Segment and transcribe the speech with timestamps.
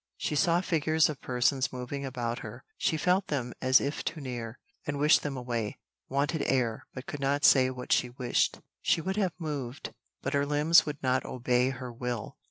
[0.17, 4.57] She saw figures of persons moving about her, she felt them as if too near,
[4.87, 5.77] and wished them away;
[6.09, 8.61] wanted air, but could not say what she wished.
[8.81, 9.93] She would have moved,
[10.23, 12.35] but her limbs would not obey her will.